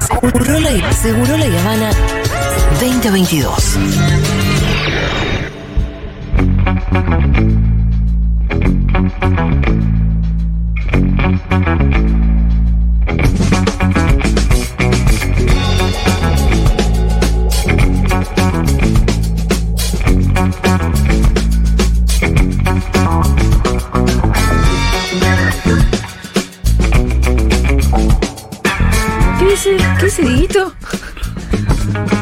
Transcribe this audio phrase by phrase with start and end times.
[0.00, 1.90] Seguro la, Seguro la Habana
[2.80, 3.78] 2022.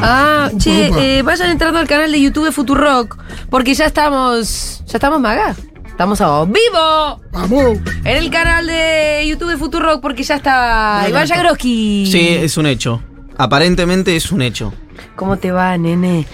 [0.01, 3.17] Ah, che, eh, vayan entrando al canal de YouTube de Futurock,
[3.49, 4.83] porque ya estamos.
[4.85, 5.55] Ya estamos maga.
[5.87, 7.79] Estamos a vivo Vamos.
[8.03, 11.27] en el canal de YouTube de Futurock, porque ya está Iván.
[11.27, 12.07] Jagroski.
[12.11, 13.01] Sí, es un hecho.
[13.37, 14.73] Aparentemente es un hecho.
[15.15, 16.27] ¿Cómo te va, nene?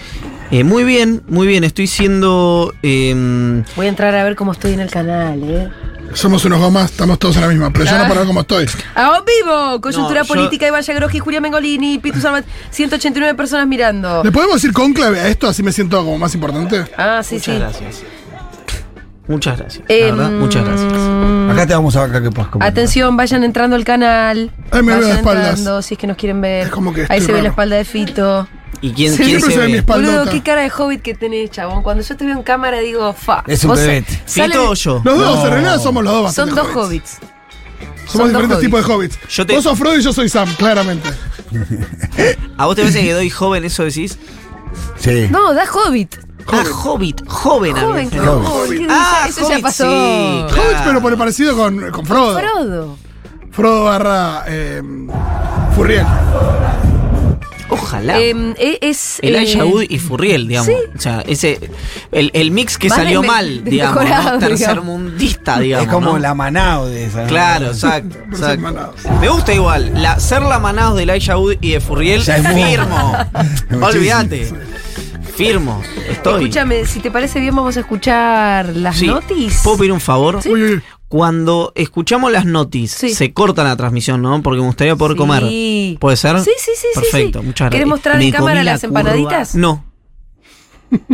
[0.50, 1.64] Eh, muy bien, muy bien.
[1.64, 2.72] Estoy siendo.
[2.82, 5.70] eh, Voy a entrar a ver cómo estoy en el canal, ¿eh?
[6.14, 7.98] Somos unos gomas, estamos todos en la misma, pero yo Ah.
[8.04, 8.66] no paro como estoy.
[8.94, 9.80] ¡A vivo!
[9.80, 14.22] Coyuntura No, yo- política, Iván Jagroski, Julián Mengolini, Pitu Salvat, 189 personas mirando.
[14.22, 15.48] ¿Le podemos decir conclave a esto?
[15.48, 16.84] Así me siento como más importante.
[16.96, 17.60] Ah, sí, muchas sí.
[17.60, 18.02] gracias.
[19.26, 19.84] Muchas gracias.
[19.88, 20.92] Eh, la verdad, muchas gracias.
[21.50, 22.68] Acá te vamos a ver acá que puedas comer.
[22.68, 24.52] Atención, vayan entrando al canal.
[24.70, 25.58] Ay, me veo de espaldas.
[25.58, 26.66] entrando, si es que nos quieren ver.
[26.66, 28.46] Es como que Ahí se ve la espalda de Fito.
[28.80, 29.80] ¿Y quién, Sí, quién Siempre se ve mi.
[29.80, 31.82] Boludo, qué cara de hobbit que tenés, chabón.
[31.82, 33.42] Cuando yo te veo en cámara digo, fa.
[33.46, 34.22] Es un bebete.
[34.26, 35.00] ¿Fito o yo?
[35.04, 35.44] Los dos, No.
[35.46, 36.76] en realidad somos los dos Son dos hobbits.
[36.76, 37.18] hobbits.
[38.06, 39.18] Somos son dos diferentes tipos de hobbits.
[39.30, 41.08] Yo te- Vos sos Frodo y yo soy Sam, claramente.
[42.58, 44.18] ¿A vos te parece que doy joven, eso decís?
[44.98, 45.28] Sí.
[45.30, 46.16] No, da hobbit.
[46.46, 47.74] Ah, hobbit, joven.
[47.74, 48.78] Joven, ¿qué hobbit?
[48.80, 49.40] ¿Qué Ah, dice?
[49.40, 49.84] Eso ya hobbit, pasó.
[49.84, 50.62] sí, claro.
[50.68, 52.38] Hobbits, pero por el parecido con, con Frodo.
[52.38, 52.96] Frodo.
[53.50, 54.82] Frodo barra eh,
[55.74, 56.04] Furriel.
[57.68, 58.18] Ojalá.
[58.20, 59.18] Em, e- es.
[59.22, 60.66] Elijah eh, Wood y Furriel, digamos.
[60.66, 60.76] sí.
[60.96, 61.70] O sea, ese.
[62.12, 64.04] El, el mix que Más salió mal, digamos.
[64.04, 64.38] ¿no?
[64.38, 65.86] Tercermundista, digamos.
[65.86, 66.18] es como ¿no?
[66.18, 67.24] la Manao de esa.
[67.26, 68.18] Claro, exacto.
[68.30, 68.94] Exacto.
[69.20, 69.92] Me gusta igual.
[69.94, 73.16] La, ser la manados de Elijah Wood y de Furriel, Ya es firmo.
[73.86, 74.52] Olvídate.
[75.36, 75.82] Firmo.
[76.08, 76.42] Estoy.
[76.44, 79.06] Escúchame, si te parece bien, vamos a escuchar las Sí.
[79.08, 79.60] notis.
[79.64, 80.38] ¿Puedo pedir un favor?
[80.46, 80.82] Uy, uy.
[81.14, 83.14] Cuando escuchamos las notis, Sí.
[83.14, 84.42] se corta la transmisión, ¿no?
[84.42, 85.18] Porque me gustaría poder Sí.
[85.18, 85.98] comer.
[86.00, 86.40] ¿Puede ser?
[86.40, 87.46] Sí, sí, sí, sí, Perfecto, sí.
[87.46, 87.70] muchas gracias.
[87.70, 88.98] ¿Querés mostrar Me en cámara la las curva.
[89.00, 89.54] empanaditas?
[89.54, 89.84] No.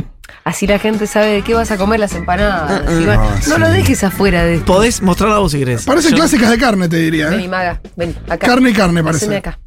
[0.44, 2.82] Así la gente sabe de qué vas a comer las empanadas.
[2.98, 3.18] Iván.
[3.20, 3.60] Ah, no sí.
[3.60, 4.72] lo dejes afuera de esto.
[4.72, 5.84] Podés mostrarla vos si querés.
[5.84, 7.28] Parecen Yo- clásicas de carne, te diría.
[7.28, 7.48] Vení, ¿eh?
[7.48, 8.46] maga, ven, acá.
[8.46, 9.36] Carne y carne, Haceme parece.
[9.36, 9.60] acá.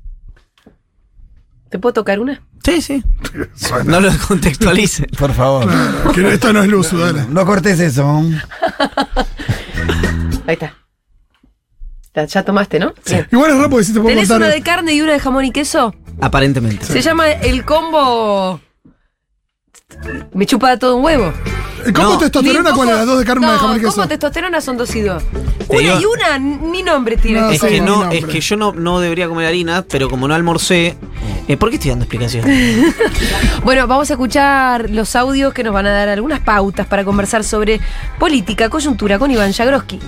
[1.70, 2.42] ¿Te puedo tocar una?
[2.66, 3.04] Sí, sí.
[3.86, 5.06] No lo contextualice.
[5.16, 5.70] Por favor.
[6.16, 7.24] Que esto no es luz, dale.
[7.30, 8.24] No cortes eso.
[10.48, 10.76] Ahí está.
[12.16, 12.94] Ya, ya tomaste, ¿no?
[13.06, 13.28] Bien.
[13.32, 14.48] Igual es porque si te puedo ¿Tenés contar.
[14.48, 15.96] una de carne y una de jamón y queso?
[16.22, 16.86] Aparentemente.
[16.86, 18.62] Se llama el combo.
[20.34, 21.32] Me chupa todo un huevo.
[21.86, 22.18] ¿El combo No.
[22.18, 22.96] testosterona cuál es?
[22.96, 23.92] ¿Las dos de carne una de no, jamón y queso?
[23.94, 25.22] combo testosterona son dos y dos.
[25.70, 27.42] Te Una digo- y una, ni nombre tiene.
[27.42, 28.18] No, Es sí, que mi no, nombre.
[28.20, 30.96] es que yo no, no debería comer harina, pero como no almorcé,
[31.48, 32.94] eh, ¿por qué estoy dando explicaciones?
[33.64, 37.44] Bueno, vamos a escuchar los audios que nos van a dar algunas pautas para conversar
[37.46, 37.80] sobre
[38.20, 40.00] política, coyuntura con Iván Jagroski.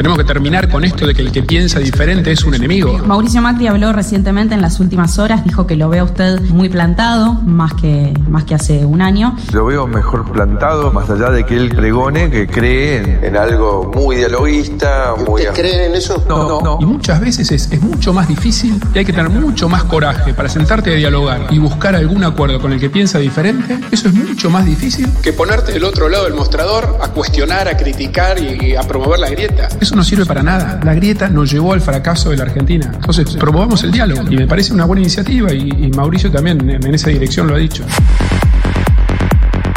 [0.00, 2.96] Tenemos que terminar con esto de que el que piensa diferente es un enemigo.
[3.04, 6.70] Mauricio Macri habló recientemente en las últimas horas, dijo que lo ve a usted muy
[6.70, 9.36] plantado, más que, más que hace un año.
[9.52, 13.92] Lo veo mejor plantado, más allá de que él pregone que cree en, en algo
[13.94, 15.42] muy dialoguista, muy...
[15.52, 16.24] creen en eso?
[16.26, 16.78] No, no, no.
[16.80, 20.32] Y muchas veces es, es mucho más difícil y hay que tener mucho más coraje
[20.32, 23.78] para sentarte a dialogar y buscar algún acuerdo con el que piensa diferente.
[23.92, 27.76] Eso es mucho más difícil que ponerte del otro lado del mostrador a cuestionar, a
[27.76, 29.68] criticar y a promover la grieta.
[29.78, 30.80] Eso no sirve para nada.
[30.82, 32.90] La grieta nos llevó al fracaso de la Argentina.
[32.94, 36.90] Entonces, promovamos el diálogo y me parece una buena iniciativa y, y Mauricio también en
[36.90, 37.84] en esa dirección lo ha dicho.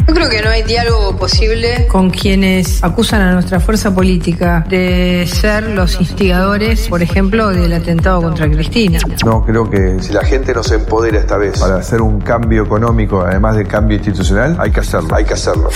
[0.07, 5.25] Yo creo que no hay diálogo posible con quienes acusan a nuestra fuerza política de
[5.31, 8.99] ser los instigadores, por ejemplo, del atentado contra Cristina.
[9.25, 12.63] No, creo que si la gente no se empodera esta vez para hacer un cambio
[12.63, 15.69] económico, además de cambio institucional, hay que hacerlo, hay que hacerlo.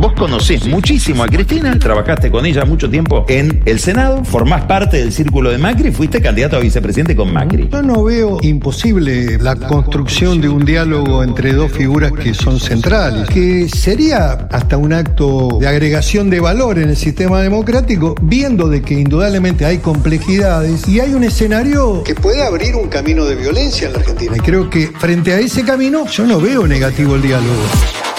[0.00, 4.96] Vos conocés muchísimo a Cristina, trabajaste con ella mucho tiempo en el Senado, formás parte
[4.96, 7.68] del círculo de Macri, fuiste candidato a vicepresidente con Macri.
[7.70, 13.28] Yo no veo imposible la construcción de un diálogo entre dos figuras que son centrales,
[13.28, 18.80] que sería hasta un acto de agregación de valor en el sistema democrático, viendo de
[18.80, 23.88] que indudablemente hay complejidades y hay un escenario que puede abrir un camino de violencia
[23.88, 24.32] en la Argentina.
[24.34, 28.09] Y creo que frente a ese camino yo no veo negativo el diálogo.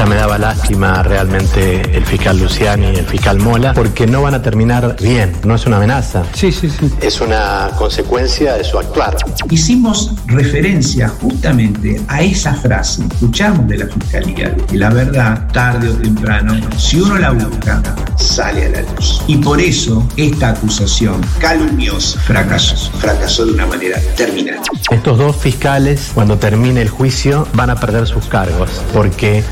[0.00, 4.32] Ya me daba lástima realmente el fiscal Luciani y el fiscal Mola, porque no van
[4.32, 6.22] a terminar bien, no es una amenaza.
[6.32, 6.90] Sí, sí, sí.
[7.02, 9.14] Es una consecuencia de su actuar.
[9.50, 15.92] Hicimos referencia justamente a esa frase, escuchamos de la fiscalía, que la verdad, tarde o
[15.92, 17.82] temprano, si uno la busca,
[18.16, 19.20] sale a la luz.
[19.26, 24.60] Y por eso esta acusación calumniosa fracasó, fracasó de una manera terminal.
[24.90, 29.44] Estos dos fiscales, cuando termine el juicio, van a perder sus cargos, porque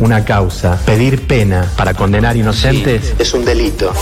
[0.00, 3.92] una causa, pedir pena para condenar inocentes es un delito.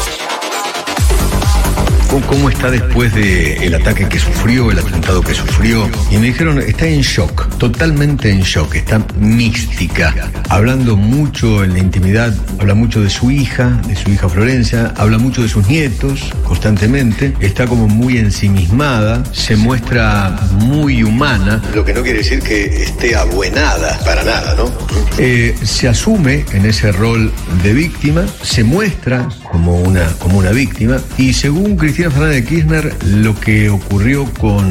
[2.23, 5.89] ¿Cómo está después del ataque que sufrió, el atentado que sufrió?
[6.11, 10.15] Y me dijeron, está en shock, totalmente en shock, está mística,
[10.49, 15.19] hablando mucho en la intimidad, habla mucho de su hija, de su hija Florencia, habla
[15.19, 21.63] mucho de sus nietos constantemente, está como muy ensimismada, se muestra muy humana.
[21.75, 24.73] Lo que no quiere decir que esté abuenada, para nada, ¿no?
[25.19, 27.31] Eh, se asume en ese rol
[27.63, 32.95] de víctima, se muestra como una, como una víctima y según Cristina Fernández de Kirchner
[33.07, 34.69] lo que ocurrió con,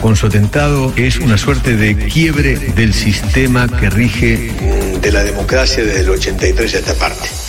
[0.00, 4.52] con su atentado es una suerte de quiebre del sistema que rige
[5.02, 7.47] de la democracia desde el 83 a esta parte.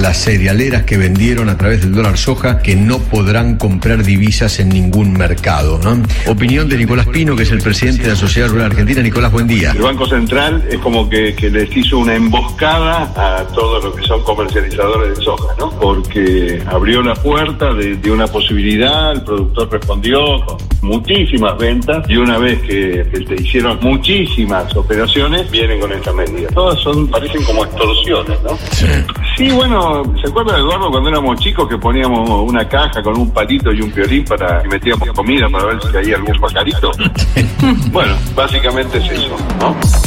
[0.00, 4.68] Las cerealeras que vendieron a través del dólar soja que no podrán comprar divisas en
[4.68, 5.78] ningún mercado.
[5.82, 6.02] ¿no?
[6.30, 9.02] Opinión de Nicolás Pino, que es el presidente de la Sociedad Rural Argentina.
[9.02, 9.72] Nicolás, buen día.
[9.72, 14.06] El Banco Central es como que, que les hizo una emboscada a todos los que
[14.06, 15.70] son comercializadores de soja, ¿no?
[15.70, 22.16] Porque abrió la puerta de, de una posibilidad, el productor respondió con muchísimas ventas y
[22.16, 26.48] una vez que, que te hicieron muchísimas operaciones, vienen con esta medida.
[26.48, 28.56] Todas son, parecen como extorsiones, ¿no?
[28.72, 28.86] Sí.
[29.36, 33.72] Sí, bueno, ¿se acuerda Eduardo cuando éramos chicos que poníamos una caja con un palito
[33.72, 36.90] y un piolín para y metíamos comida para ver si caía algún pajarito?
[37.92, 40.05] bueno, básicamente es eso, ¿no?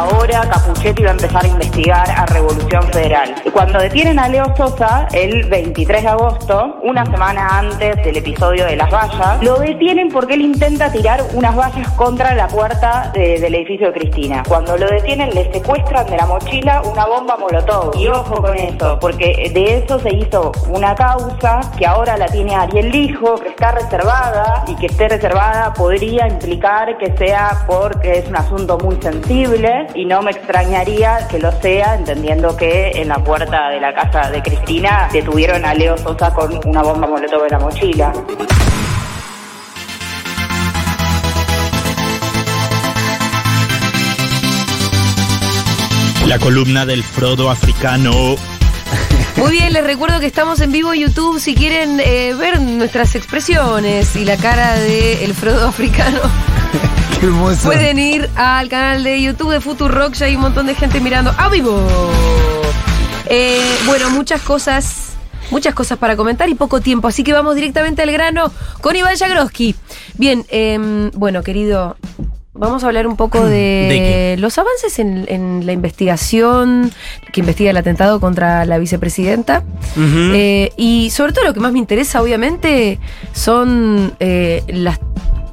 [0.00, 3.34] Ahora Capuchetti va a empezar a investigar a Revolución Federal.
[3.50, 8.76] Cuando detienen a Leo Sosa, el 23 de agosto, una semana antes del episodio de
[8.76, 13.54] las vallas, lo detienen porque él intenta tirar unas vallas contra la puerta de- del
[13.54, 14.42] edificio de Cristina.
[14.46, 17.96] Cuando lo detienen, le secuestran de la mochila una bomba molotov.
[17.96, 22.54] Y ojo con eso, porque de eso se hizo una causa que ahora la tiene
[22.54, 28.28] Ariel Lijo, que está reservada y que esté reservada podría implicar que sea porque es
[28.28, 33.18] un asunto muy sensible y no me extrañaría que lo sea, entendiendo que en la
[33.22, 37.50] puerta de la casa de Cristina detuvieron a Leo Sosa con una bomba molotov en
[37.50, 38.12] la mochila.
[46.26, 48.36] La columna del Frodo africano.
[49.36, 51.38] Muy bien, les recuerdo que estamos en vivo en YouTube.
[51.38, 56.20] Si quieren eh, ver nuestras expresiones y la cara de el Frodo africano,
[57.20, 57.68] Qué hermoso.
[57.68, 60.14] pueden ir al canal de YouTube de Futurock.
[60.14, 61.80] Ya hay un montón de gente mirando a vivo.
[63.26, 65.12] Eh, bueno, muchas cosas.
[65.50, 68.50] Muchas cosas para comentar y poco tiempo, así que vamos directamente al grano
[68.80, 69.76] con Iván Jagroski.
[70.18, 71.96] Bien, em, bueno, querido,
[72.52, 76.90] vamos a hablar un poco de, ¿De los avances en, en la investigación
[77.32, 79.62] que investiga el atentado contra la vicepresidenta.
[79.96, 82.98] Eh, y sobre todo lo que más me interesa, obviamente,
[83.32, 84.98] son eh, las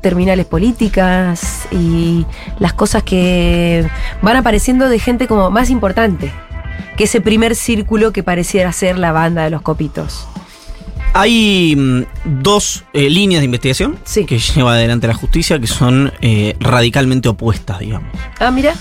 [0.03, 2.27] terminales políticas y
[2.59, 3.87] las cosas que
[4.21, 6.31] van apareciendo de gente como más importante
[6.95, 10.27] que ese primer círculo que pareciera ser la banda de los copitos.
[11.13, 13.97] Hay mm, dos eh, líneas de investigación
[14.27, 18.09] que lleva adelante la justicia que son eh, radicalmente opuestas, digamos.
[18.39, 18.75] Ah, mira.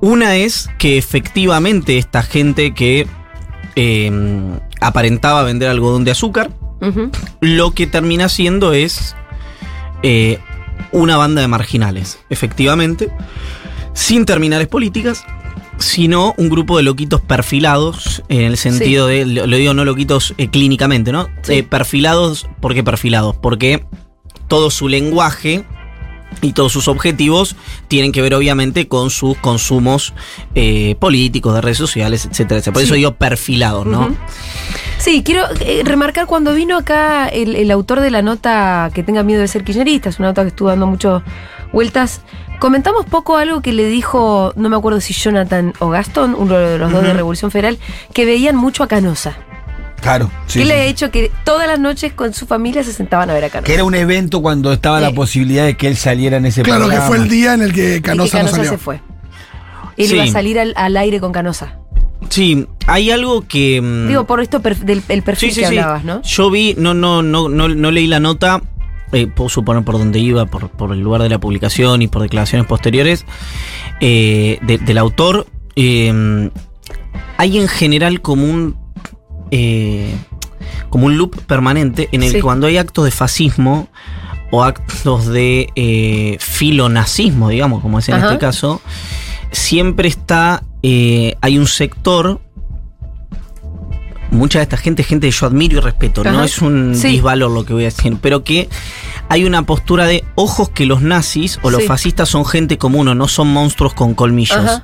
[0.00, 3.06] Una es que efectivamente esta gente que
[3.74, 4.12] eh,
[4.80, 6.50] aparentaba vender algodón de azúcar,
[7.40, 9.16] lo que termina siendo es
[10.04, 10.38] eh,
[10.92, 13.08] una banda de marginales, efectivamente,
[13.94, 15.24] sin terminales políticas,
[15.78, 20.48] sino un grupo de loquitos perfilados, en el sentido de, lo, digo no loquitos eh,
[20.48, 21.28] clínicamente, ¿no?
[21.48, 23.34] Eh, perfilados, ¿por qué perfilados?
[23.34, 23.84] Porque
[24.46, 25.64] todo su lenguaje
[26.42, 27.56] y todos sus objetivos
[27.88, 30.12] tienen que ver obviamente con sus consumos
[30.54, 32.74] eh, políticos, de redes sociales, etcétera, etcétera.
[32.74, 32.86] Por Sí.
[32.86, 34.14] eso digo perfilados, ¿no?
[35.04, 39.22] Sí, quiero eh, remarcar cuando vino acá el, el autor de la nota que tenga
[39.22, 41.22] miedo de ser kirchnerista, es una nota que estuvo dando muchas
[41.74, 42.22] vueltas.
[42.58, 46.78] Comentamos poco algo que le dijo, no me acuerdo si Jonathan o Gastón, uno de
[46.78, 47.12] los dos de.
[47.12, 47.78] Revolución Federal,
[48.14, 49.36] que veían mucho a Canosa.
[50.00, 50.30] Claro.
[50.46, 50.68] sí, que sí.
[50.70, 53.50] le ha hecho que todas las noches con su familia se sentaban a ver a
[53.50, 53.66] Canosa.
[53.66, 56.84] Que era un evento cuando estaba la posibilidad de que él saliera en ese Claro,
[56.84, 57.06] que programa.
[57.08, 58.70] fue el día en el que y que Canosa no Canosa salió.
[58.70, 59.00] se fue.
[59.98, 60.14] Él Sí.
[60.14, 61.76] iba a salir al, al aire con Canosa.
[62.28, 63.80] Sí, hay algo que.
[63.80, 65.78] mm, Digo, por esto del el perfil Sí, sí, que sí.
[65.78, 66.22] hablabas, ¿no?
[66.22, 68.62] Yo vi, no, no, no, no, no leí la nota.
[69.12, 72.22] eh, puedo suponer por dónde iba, por, por el lugar de la publicación y por
[72.22, 73.24] declaraciones posteriores
[74.00, 76.50] eh, de- del autor, eh,
[77.36, 78.76] hay en general como un
[79.52, 80.12] eh,
[80.90, 83.88] como un loop permanente en el que cuando hay actos de fascismo
[84.50, 88.26] o actos de filonazismo, digamos, como es en Ajá.
[88.26, 88.80] este caso,
[89.52, 92.42] siempre está, eh, hay un sector,
[94.30, 97.08] mucha de esta gente gente que yo admiro y respeto, no es un Sí.
[97.08, 98.68] disvalor lo que voy a decir, pero que
[99.30, 101.88] hay una postura de ojos que los nazis o los Sí.
[101.88, 104.58] fascistas son gente como uno, no son monstruos con colmillos.
[104.58, 104.82] Ajá.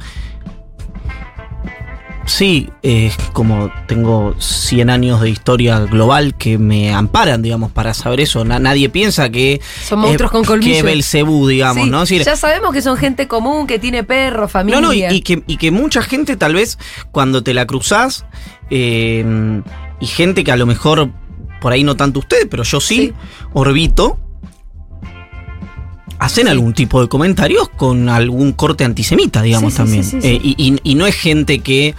[2.31, 8.21] Sí, eh, como tengo 100 años de historia global que me amparan, digamos, para saber
[8.21, 8.45] eso.
[8.45, 9.61] Na- nadie piensa que.
[9.83, 10.77] Son monstruos con colmillos.
[10.77, 12.03] Que Belcebú, digamos, Sí, ¿no?
[12.05, 14.81] Es decir, ya sabemos que son gente común, que tiene perro, familia.
[14.81, 16.79] no, no, y, y que, y que mucha gente, tal vez,
[17.11, 18.25] cuando te la cruzás,
[18.71, 19.25] eh,
[19.99, 21.11] y gente que a lo mejor,
[21.61, 23.13] por ahí no tanto usted, pero yo sí,
[23.53, 24.19] orbito,
[26.21, 30.05] hacen algún tipo de comentarios con algún corte antisemita, digamos, Sí, también.
[30.05, 31.95] sí, sí, Eh, y, no es gente que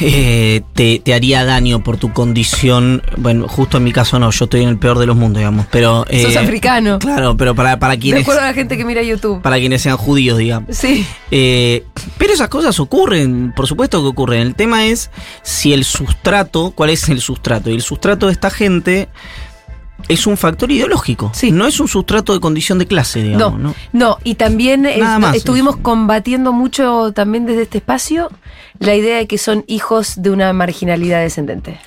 [0.00, 3.02] eh, te, te haría daño por tu condición.
[3.16, 5.66] Bueno, justo en mi caso no, yo estoy en el peor de los mundos, digamos.
[5.70, 6.04] Pero.
[6.10, 6.98] Sos eh, africano.
[6.98, 8.22] Claro, pero para, para quienes.
[8.22, 9.42] acuerdo a la gente que mira YouTube.
[9.42, 10.76] Para quienes sean judíos, digamos.
[10.76, 11.06] Sí.
[11.30, 11.84] Eh,
[12.16, 14.40] pero esas cosas ocurren, por supuesto que ocurren.
[14.40, 15.10] El tema es
[15.42, 17.70] si el sustrato, ¿cuál es el sustrato?
[17.70, 19.08] Y el sustrato de esta gente
[20.06, 21.32] es un factor ideológico.
[21.52, 23.58] No es un sustrato de condición de clase, digamos.
[23.58, 23.74] No, ¿no?
[23.92, 28.30] no, y también más, estuvimos combatiendo mucho también desde este espacio
[28.78, 31.80] la idea de que son hijos de una marginalidad descendente.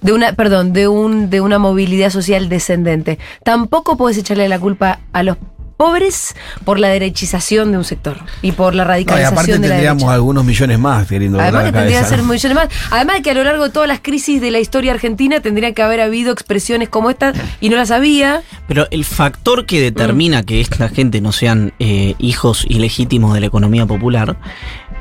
[0.00, 3.18] De una, perdón, de un, de una movilidad social descendente.
[3.44, 5.36] Tampoco puedes echarle la culpa a los
[5.72, 9.58] pobres por la derechización de un sector y por la No, y radicalización aparte de
[9.58, 10.14] la tendríamos derecha.
[10.14, 12.68] algunos millones más queriendo Además que volar la tendría que ser millones más.
[12.90, 15.72] Además de que a lo largo de todas las crisis de la historia argentina tendría
[15.72, 18.42] que haber habido expresiones como esta y no las había.
[18.68, 23.46] Pero el factor que determina que esta gente no sean eh, hijos ilegítimos de la
[23.46, 24.36] economía popular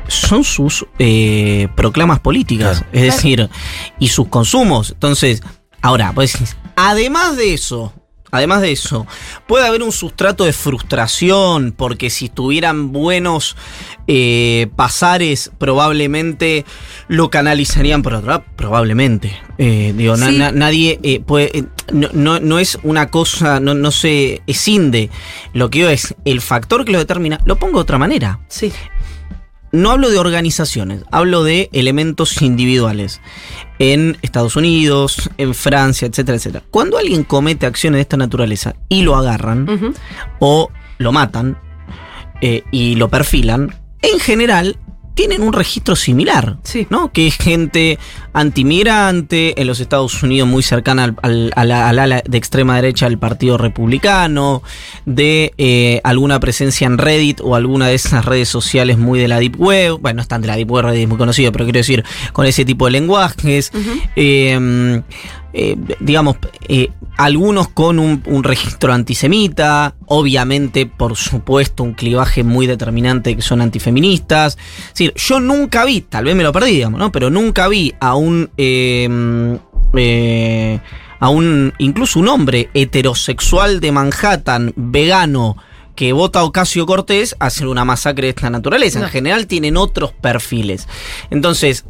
[0.07, 3.49] son sus eh, proclamas políticas, es decir,
[3.99, 4.91] y sus consumos.
[4.91, 5.41] Entonces,
[5.81, 6.37] ahora, pues,
[6.75, 7.93] además de eso,
[8.31, 9.05] además de eso,
[9.47, 13.55] puede haber un sustrato de frustración, porque si tuvieran buenos
[14.07, 16.65] eh, pasares, probablemente
[17.07, 19.38] lo canalizarían por otro lado, probablemente.
[19.57, 20.38] Eh, digo, na- Sí.
[20.38, 21.65] na- nadie eh, puede.
[21.91, 25.09] no, no, no es una cosa, no, no se escinde.
[25.53, 28.39] Lo que yo es el factor que lo determina, lo pongo de otra manera.
[28.47, 28.71] Sí.
[29.73, 33.21] No hablo de organizaciones, hablo de elementos individuales.
[33.83, 36.63] En Estados Unidos, en Francia, etcétera, etcétera.
[36.69, 39.95] Cuando alguien comete acciones de esta naturaleza y lo agarran,
[40.38, 40.69] o
[41.00, 41.57] lo matan
[42.41, 43.73] eh, y lo perfilan,
[44.03, 44.77] en general
[45.13, 46.58] tienen un registro similar,
[46.89, 47.12] ¿no?
[47.12, 48.00] Que es gente
[48.34, 52.75] antimigrante en los Estados Unidos muy cercana al, al- a la- al ala de extrema
[52.75, 54.63] derecha del Partido Republicano,
[55.06, 59.39] de eh, alguna presencia en Reddit o alguna de esas redes sociales muy de la
[59.39, 61.77] Deep Web, bueno, no están de la Deep Web, Reddit es muy conocido, pero quiero
[61.80, 62.03] decir,
[62.34, 63.72] con ese tipo de lenguajes.
[64.15, 65.01] Eh,
[65.53, 72.67] eh, digamos, eh, algunos con un, un registro antisemita, obviamente, por supuesto, un clivaje muy
[72.67, 74.58] determinante que son antifeministas.
[74.79, 77.12] Es decir, yo nunca vi, tal vez me lo perdí, digamos, ¿no?
[77.12, 78.50] Pero nunca vi a un.
[78.58, 79.60] eh,
[79.93, 80.79] eh,
[81.20, 81.74] a un.
[81.77, 85.58] incluso un hombre heterosexual de Manhattan, vegano,
[85.96, 89.00] que vota Ocasio Cortés hacer una masacre de esta naturaleza.
[89.00, 90.88] En general tienen otros perfiles.
[91.29, 91.86] Entonces,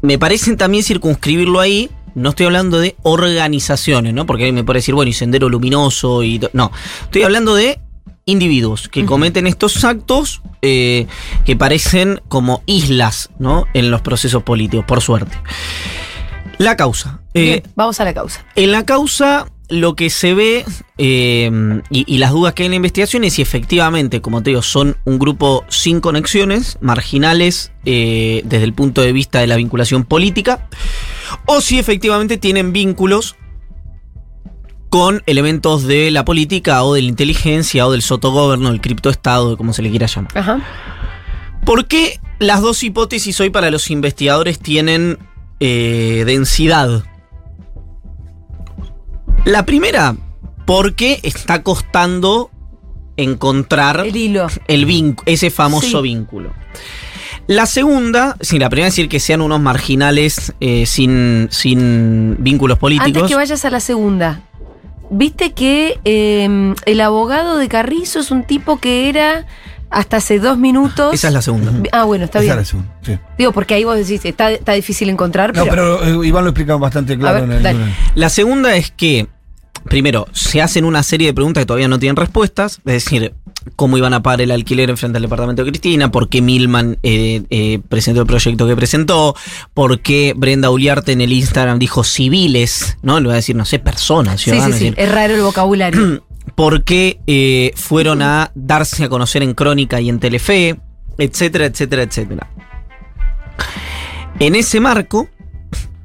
[0.00, 1.90] me parece también circunscribirlo ahí.
[2.16, 4.24] No estoy hablando de organizaciones, ¿no?
[4.24, 6.40] Porque me puede decir, bueno, y Sendero Luminoso y...
[6.54, 6.72] No,
[7.04, 7.78] estoy hablando de
[8.24, 11.06] individuos que cometen estos actos eh,
[11.44, 13.66] que parecen como islas, ¿no?
[13.74, 15.36] En los procesos políticos, por suerte.
[16.56, 17.20] La causa.
[17.34, 18.46] Eh, Bien, vamos a la causa.
[18.54, 20.64] en la causa, lo que se ve
[20.98, 24.50] eh, y, y las dudas que hay en la investigación es si efectivamente, como te
[24.50, 29.56] digo, son un grupo sin conexiones, marginales eh, desde el punto de vista de la
[29.56, 30.68] vinculación política,
[31.46, 33.36] o si efectivamente tienen vínculos
[34.88, 39.72] con elementos de la política o de la inteligencia o del sotogobierno, del criptoestado, como
[39.72, 40.30] se le quiera llamar.
[40.36, 40.60] Ajá.
[41.64, 45.18] ¿Por qué las dos hipótesis hoy para los investigadores tienen
[45.58, 47.04] eh, densidad?
[49.46, 50.16] La primera,
[50.66, 52.50] porque está costando
[53.16, 54.48] encontrar el hilo,
[55.24, 56.02] ese famoso Sí.
[56.02, 56.52] vínculo.
[57.46, 62.76] La segunda, sí, la primera es decir que sean unos marginales eh, sin, sin vínculos
[62.78, 63.06] políticos.
[63.22, 64.40] Antes que vayas a la segunda,
[65.10, 69.46] viste que eh, el abogado de Carrizo es un tipo que era
[69.90, 71.14] hasta hace dos minutos.
[71.14, 71.72] Esa es la segunda.
[71.92, 72.52] Ah, bueno, está Esa bien.
[72.54, 73.18] es la segunda, sí.
[73.38, 76.00] Digo, porque ahí vos decís, está, está difícil encontrar, No, pero.
[76.02, 77.94] pero eh, Iván lo explica bastante claro ver, en el.
[78.16, 79.28] La segunda es que
[79.88, 83.34] primero, se hacen una serie de preguntas que todavía no tienen respuestas, es decir,
[83.74, 86.98] cómo iban a pagar el alquiler en frente al departamento de Cristina, por qué Milman
[87.02, 89.34] eh, eh, presentó el proyecto que presentó,
[89.74, 93.18] por qué Brenda Uliarte en el Instagram dijo civiles, ¿no?
[93.20, 94.78] Le voy a decir, no sé, personas, Sí, sí, ciudadanos.
[94.78, 94.84] sí.
[94.86, 96.22] es decir, Es raro el vocabulario.
[96.54, 100.76] por qué eh, fueron a darse a conocer en Crónica y en Telefe,
[101.18, 102.48] etcétera, etcétera, etcétera.
[104.38, 105.28] En ese marco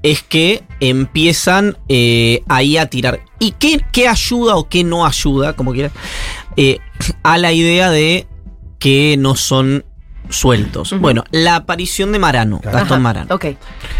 [0.04, 3.22] es que empiezan eh, ahí a tirar.
[3.40, 5.92] ¿Y qué, qué ayuda o qué no ayuda, como quieras,
[6.58, 6.80] eh,
[7.24, 8.28] a la idea de
[8.80, 9.86] que no son
[10.30, 10.94] sueltos?
[11.00, 13.36] Bueno, la aparición de Marano, Gastón Ajá, Marano.
[13.36, 13.46] Ok.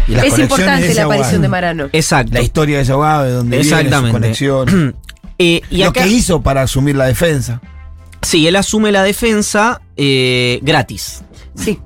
[0.08, 1.88] Es importante la aparición de Marano.
[1.92, 2.32] Exacto.
[2.34, 4.12] La historia de ese abogado, de dónde viene, sus Exactamente.
[4.12, 4.94] conexiones.
[5.38, 7.60] Eh, y Lo acá- que hizo para asumir la defensa.
[8.20, 11.22] Sí, él asume la defensa eh, gratis.
[11.56, 11.80] Sí.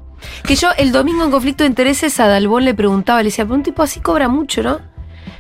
[0.45, 3.55] Que yo el domingo en conflicto de intereses a Dalbón le preguntaba, le decía, pero
[3.57, 4.81] un tipo así cobra mucho, ¿no?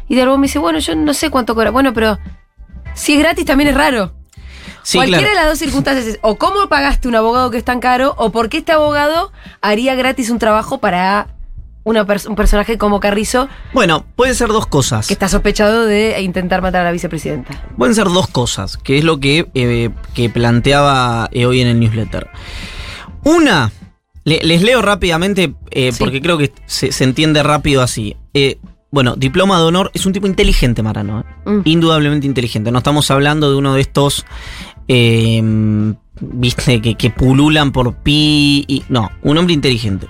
[0.09, 1.71] Y Dalbón me dice, bueno, yo no sé cuánto cobra.
[1.71, 2.19] Bueno, pero
[2.95, 4.13] si es gratis también es raro.
[4.83, 5.35] Sí, Cualquiera claro.
[5.37, 8.31] de las dos circunstancias es o cómo pagaste un abogado que es tan caro o
[8.31, 11.27] por qué este abogado haría gratis un trabajo para
[11.83, 15.09] una pers- un personaje como Carrizo Bueno, pueden ser dos cosas.
[15.09, 17.61] que está sospechado de intentar matar a la vicepresidenta.
[17.77, 21.81] Pueden ser dos cosas, que es lo que, eh, que planteaba eh, hoy en el
[21.81, 22.29] newsletter.
[23.25, 23.73] Una,
[24.27, 28.15] le- les leo rápidamente eh, porque creo que se, se entiende rápido así.
[28.35, 28.59] Eh,
[28.91, 31.21] bueno, diploma de honor es un tipo inteligente, Marano.
[31.21, 31.51] ¿eh?
[31.51, 31.61] Mm.
[31.65, 32.71] Indudablemente inteligente.
[32.71, 34.25] No estamos hablando de uno de estos,
[34.89, 35.43] eh,
[36.21, 38.65] viste, que, que pululan por pi.
[38.69, 40.07] Y, no, un hombre inteligente.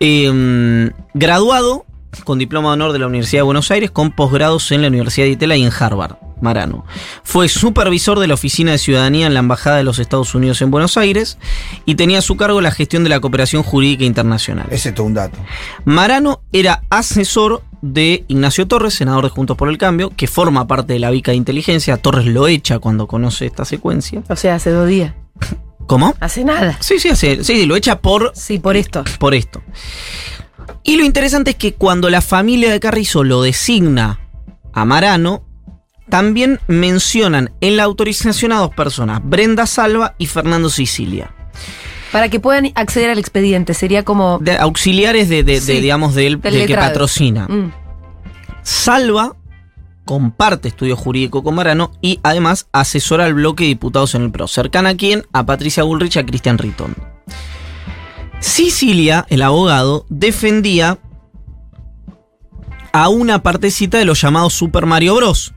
[0.00, 1.84] Eh, graduado
[2.24, 5.26] con diploma de honor de la Universidad de Buenos Aires, con posgrados en la Universidad
[5.26, 6.84] de Itela y en Harvard, Marano.
[7.22, 10.70] Fue supervisor de la Oficina de Ciudadanía en la Embajada de los Estados Unidos en
[10.70, 11.38] Buenos Aires
[11.84, 14.66] y tenía a su cargo la gestión de la cooperación jurídica internacional.
[14.70, 15.38] Ese es todo un dato.
[15.84, 20.94] Marano era asesor de Ignacio Torres, senador de Juntos por el Cambio, que forma parte
[20.94, 21.96] de la Vica de Inteligencia.
[21.96, 24.22] Torres lo echa cuando conoce esta secuencia.
[24.28, 25.14] O sea, hace dos días.
[25.86, 26.14] ¿Cómo?
[26.20, 26.76] Hace nada.
[26.80, 29.04] Sí, sí, hace, sí, lo echa por, Sí, por esto.
[29.18, 29.62] por esto.
[30.82, 34.20] Y lo interesante es que cuando la familia de Carrizo lo designa
[34.72, 35.44] a Marano,
[36.08, 41.34] también mencionan en la autorización a dos personas, Brenda Salva y Fernando Sicilia.
[42.12, 43.74] Para que puedan acceder al expediente.
[43.74, 44.38] Sería como.
[44.40, 47.46] De- auxiliares de, de- de, digamos, del, que patrocina.
[47.48, 47.72] Mm.
[48.62, 49.34] Salva
[50.04, 54.48] comparte estudio jurídico con Marano y además asesora al bloque de diputados en el PRO.
[54.48, 55.24] Cercana a quién?
[55.34, 56.96] A Patricia Bullrich y a Cristian Ritón.
[58.40, 60.98] Sicilia, el abogado, defendía
[62.92, 65.54] a una partecita de los llamados Super Mario Bros.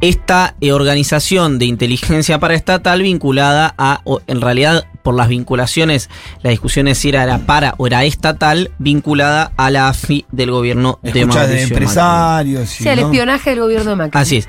[0.00, 6.10] Esta organización de inteligencia paraestatal vinculada a, o en realidad por las vinculaciones,
[6.42, 10.98] la discusión es si era, para o era estatal, vinculada a la AFI del gobierno
[11.02, 11.74] de Escuchas Mauricio de Macri.
[11.74, 12.68] empresarios.
[12.68, 14.20] Sí, el espionaje del gobierno de Macri.
[14.20, 14.48] Así es.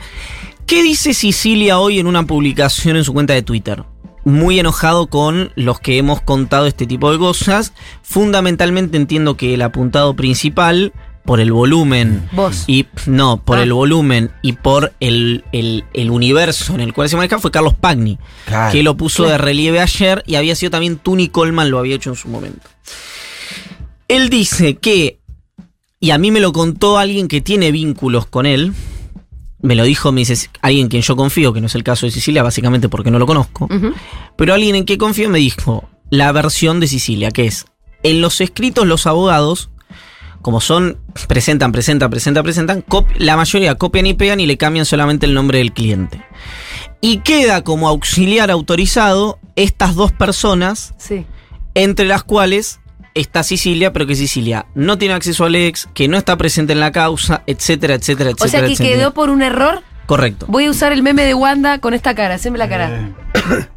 [0.66, 3.84] ¿Qué dice Sicilia hoy en una publicación en su cuenta de Twitter?
[4.26, 7.74] Muy enojado con los que hemos contado este tipo de cosas.
[8.02, 10.94] Fundamentalmente entiendo que el apuntado principal,
[11.26, 12.28] por el volumen.
[12.34, 12.66] Vos.
[12.68, 13.64] Y no, por Ah.
[13.64, 17.76] el volumen y por el, el- el universo en el cual se maneja fue Carlos
[17.76, 18.18] Pagni.
[18.46, 18.72] Claro.
[18.74, 19.32] que lo puso Claro.
[19.32, 22.68] de relieve ayer y había sido también Tuni Coleman, lo había hecho en su momento.
[24.10, 25.20] Él dice que,
[26.00, 28.74] y a mí me lo contó alguien que tiene vínculos con él,
[29.64, 32.06] me lo dijo, me dice, alguien en quien yo confío, que no es el caso
[32.06, 33.68] de Sicilia, básicamente porque no lo conozco,
[34.36, 37.66] pero alguien en quien confío me dijo la versión de Sicilia, que es,
[38.04, 39.72] en los escritos los abogados,
[40.42, 40.98] como son,
[41.30, 42.86] presentan, presentan, presentan, presentan,
[43.18, 46.22] la mayoría copian y pegan y le cambian solamente el nombre del cliente.
[47.00, 51.26] Y queda como auxiliar autorizado estas dos personas, Sí.
[51.76, 52.82] entre las cuales
[53.14, 56.80] está Sicilia, pero que Sicilia no tiene acceso al ex, que no está presente en
[56.80, 58.46] la causa, etcétera, etcétera, etcétera.
[58.46, 58.98] O sea que etcétera.
[58.98, 59.82] quedó por un error.
[60.06, 60.46] Correcto.
[60.50, 62.36] Voy a usar el meme de Wanda con esta cara.
[62.36, 63.12] Haceme la cara.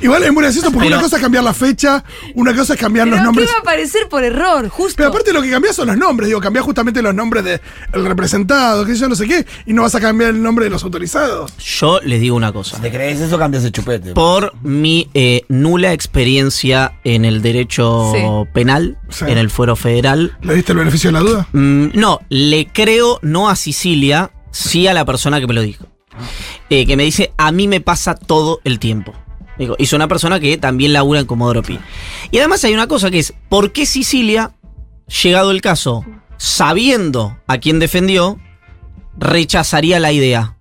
[0.00, 2.80] Igual es muy gracioso porque Pero- una cosa es cambiar la fecha, una cosa es
[2.80, 3.48] cambiar Pero los ¿qué nombres.
[3.48, 4.68] va a aparecer por error?
[4.68, 4.94] Justo.
[4.96, 7.60] Pero aparte lo que cambias son los nombres, digo, cambias justamente los nombres del
[7.92, 10.82] representado, que yo no sé qué, y no vas a cambiar el nombre de los
[10.84, 11.56] autorizados.
[11.58, 12.76] Yo les digo una cosa.
[12.76, 14.12] Si te crees eso, cambias el chupete.
[14.14, 18.20] Por mi eh, nula experiencia en el derecho Sí.
[18.52, 19.24] penal, Sí.
[19.26, 21.48] en el fuero federal, ¿Le diste el beneficio de la duda?
[21.52, 25.86] Mm, no, le creo no a Sicilia, sí a la persona que me lo dijo.
[26.70, 29.14] Eh, que me dice, a mí me pasa todo el tiempo.
[29.58, 31.78] Es una persona que también labura en Comodoro Pi.
[32.30, 34.52] Y además hay una cosa que es, ¿por qué Sicilia,
[35.22, 36.04] llegado el caso,
[36.36, 38.38] sabiendo a quién defendió,
[39.16, 40.56] rechazaría la idea?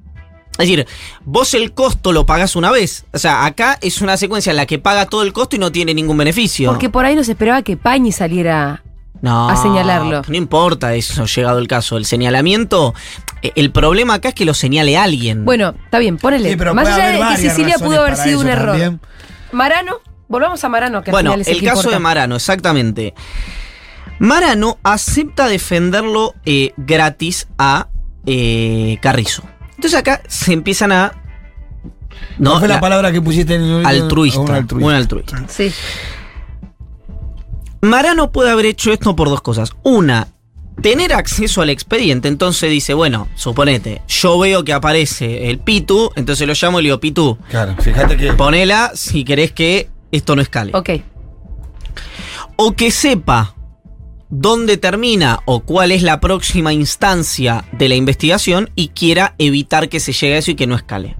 [0.54, 0.88] Es decir,
[1.24, 3.06] vos el costo lo pagás una vez.
[3.14, 5.72] O sea, acá es una secuencia en la que paga todo el costo y no
[5.72, 6.72] tiene ningún beneficio.
[6.72, 8.84] Porque por ahí nos esperaba que Pañi saliera
[9.22, 10.22] No, a señalarlo.
[10.28, 11.98] No importa eso, llegado el caso.
[11.98, 12.94] El señalamiento,
[13.42, 15.46] eh, el problema acá es que lo señale alguien.
[15.46, 16.50] Bueno, está bien, ponele.
[16.52, 18.68] Sí, pero Más allá de que razones pudo haber sido un error.
[18.72, 19.00] también.
[19.52, 21.90] Marano, volvamos a Marano, que al Bueno, final es el caso importa.
[21.92, 23.14] de Marano, exactamente.
[24.20, 27.88] Marano acepta defenderlo eh, gratis a
[28.26, 29.44] eh, Carrizo.
[29.76, 31.12] Entonces acá se empiezan a.
[32.40, 34.88] ¿No fue la, palabra que pusiste en el altruista, Un altruista.
[34.88, 35.44] un altruista.
[35.48, 35.72] Sí.
[37.82, 39.74] Marano puede haber hecho esto por dos cosas.
[39.84, 40.28] Una,
[40.82, 42.28] tener acceso al expediente.
[42.28, 46.88] Entonces dice, bueno, suponete, yo veo que aparece el Pitu, entonces lo llamo y le
[46.88, 48.34] digo, Pitu, Claro, fíjate que.
[48.34, 50.72] ponela si querés que esto no escale.
[50.74, 50.90] Ok.
[52.56, 53.56] O que sepa
[54.30, 60.00] dónde termina o cuál es la próxima instancia de la investigación y quiera evitar que
[60.00, 61.18] se llegue a eso y que no escale.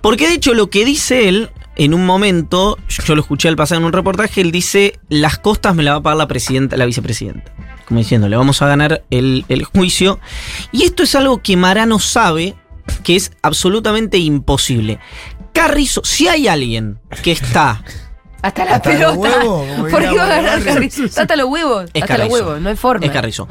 [0.00, 3.78] Porque de hecho lo que dice él en un momento, yo lo escuché al pasar
[3.78, 6.84] en un reportaje, él dice, las costas me la va a pagar la presidenta, la
[6.84, 7.52] vicepresidenta.
[7.86, 10.20] Como diciendo, le vamos a ganar el, el juicio.
[10.72, 12.54] Y esto es algo que Marano sabe
[13.04, 14.98] que es absolutamente imposible.
[15.54, 17.82] Carrizo, si hay alguien que está
[18.42, 19.38] Hasta la Hasta los pelota.
[19.44, 20.62] huevos, ¿Por qué va a ganar.
[20.64, 21.04] Carrizo?
[21.04, 21.90] Hasta los huevos.
[21.94, 23.06] Es hasta los huevos, no hay forma.
[23.06, 23.48] Es Carrizo.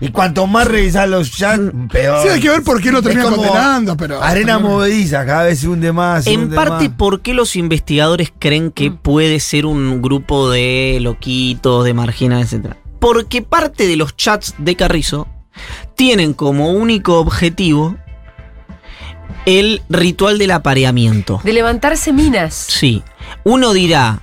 [0.00, 2.22] Y cuanto más revisar los chats, peor.
[2.22, 4.22] Sí, hay que ver por qué lo Es termina como condenando, pero.
[4.22, 6.24] Arena movediza, cada vez se hunde más.
[6.24, 6.98] se En hunde parte, más.
[6.98, 12.76] ¿por qué los investigadores creen que puede ser un grupo de loquitos, de marginales, etcétera?
[13.00, 15.28] Porque parte de los chats de Carrizo
[15.94, 17.96] tienen como único objetivo
[19.46, 21.40] el ritual del apareamiento.
[21.44, 22.54] De levantarse minas.
[22.54, 23.02] Sí.
[23.44, 24.20] Uno dirá,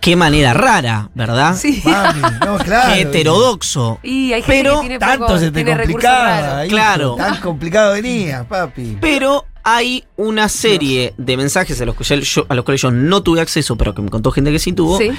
[0.00, 1.56] qué manera rara, ¿verdad?
[1.56, 1.82] Sí.
[1.84, 2.94] Mami, no, claro.
[2.94, 3.98] Qué heterodoxo.
[4.02, 6.64] Y hay gente Pero que tiene Tanto poco- se te complicaba.
[6.68, 7.14] Claro.
[7.16, 8.98] Tan complicado venía, papi.
[9.00, 13.22] Pero hay una serie de mensajes a los, que yo, a los cuales yo no
[13.22, 15.10] tuve acceso, pero que me contó gente que sí tuvo, Sí.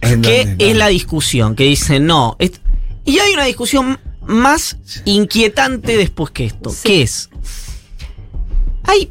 [0.00, 0.70] ¿En que dónde?
[0.70, 2.36] es la discusión, que dice no.
[2.38, 2.60] es-
[3.04, 6.78] y hay una discusión más inquietante después que esto, Sí.
[6.86, 7.30] que es.
[8.84, 9.10] Hay.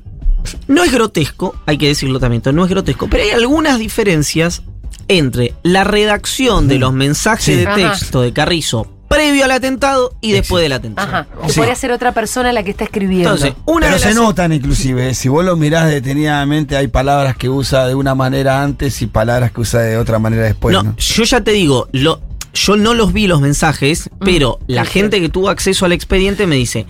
[0.68, 4.62] No es grotesco, hay que decirlo también, no es grotesco, pero hay algunas diferencias
[5.08, 7.56] entre la redacción de los mensajes Sí.
[7.56, 7.76] de Ajá.
[7.76, 11.08] texto de Carrizo previo al atentado y después del atentado.
[11.08, 11.28] Ajá.
[11.46, 11.60] Que Sí.
[11.60, 13.30] podría ser otra persona la que está escribiendo.
[13.36, 15.14] Entonces, una Pero de se las- notan inclusive, eh.
[15.14, 19.54] si vos lo mirás detenidamente, hay palabras que usa de una manera antes y palabras
[19.54, 20.74] que usa de otra manera después.
[20.74, 20.96] no, ¿no?
[20.98, 22.20] yo ya te digo, lo,
[22.54, 24.92] yo no los vi los mensajes, pero la sí.
[24.92, 26.86] gente que tuvo acceso al expediente me dice,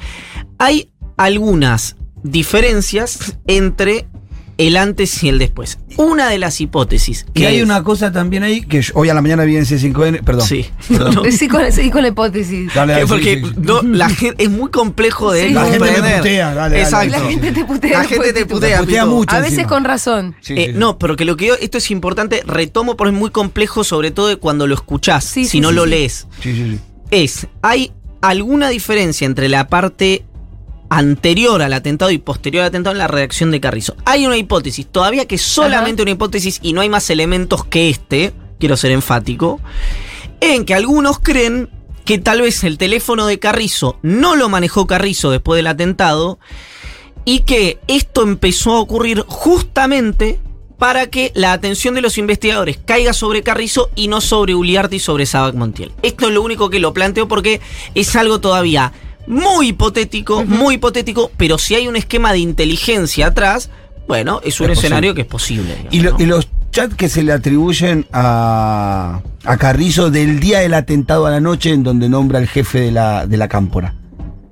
[0.57, 1.97] hay algunas
[2.31, 4.07] diferencias entre
[4.57, 5.77] el antes y el después.
[5.97, 9.07] Una de las hipótesis Y que hay es- una cosa también ahí que yo- hoy
[9.07, 10.47] a la mañana vi en C5N, perdón.
[10.47, 10.65] Sí.
[10.89, 11.13] Perdón.
[11.13, 12.73] No, Sí, con, sí, con la hipótesis.
[12.73, 13.61] Dale, que dale, porque sí, sí, sí.
[13.61, 15.53] no, la gente es muy complejo de Sí.
[15.53, 16.81] La gente me putea, dale, dale.
[16.81, 17.11] Exacto.
[17.11, 17.99] La gente te putea.
[17.99, 19.35] La gente te putea, mucho.
[19.35, 19.69] A veces encima.
[19.69, 20.35] con razón.
[20.41, 20.71] Sí, Eh.
[20.73, 24.09] No, pero que lo que yo, esto es importante, retomo porque es muy complejo, sobre
[24.09, 25.89] todo de cuando lo escuchás, Sí, si sí, no sí, lo sí.
[25.91, 26.27] lees.
[26.41, 26.79] Sí, sí, sí.
[27.11, 30.25] es, hay alguna diferencia entre la parte
[30.89, 33.95] anterior al atentado y posterior al atentado en la redacción de Carrizo.
[34.05, 38.33] Hay una hipótesis, todavía que solamente una hipótesis y no hay más elementos que este,
[38.59, 39.59] quiero ser enfático,
[40.39, 41.69] en que algunos creen
[42.05, 46.39] que tal vez el teléfono de Carrizo no lo manejó Carrizo después del atentado
[47.25, 50.39] y que esto empezó a ocurrir justamente
[50.77, 54.99] para que la atención de los investigadores caiga sobre Carrizo y no sobre Uliarte y
[54.99, 55.91] sobre Sabac Montiel.
[56.03, 57.59] Esto es lo único que lo planteo porque
[57.95, 58.93] es algo todavía
[59.27, 63.69] muy hipotético, muy hipotético, pero si hay un esquema de inteligencia atrás,
[64.07, 65.75] bueno, es un Es escenario que es posible.
[65.75, 66.17] digamos, Y, lo- ¿no?
[66.19, 71.31] y los chats que se le atribuyen a, a Carrizo del día del atentado a
[71.31, 73.93] la noche en donde nombra el jefe de la, de la cámpora.